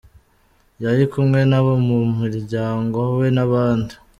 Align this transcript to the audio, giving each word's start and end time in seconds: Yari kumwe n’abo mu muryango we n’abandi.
Yari 0.83 1.03
kumwe 1.11 1.39
n’abo 1.49 1.73
mu 1.87 1.97
muryango 2.17 2.99
we 3.17 3.27
n’abandi. 3.35 3.93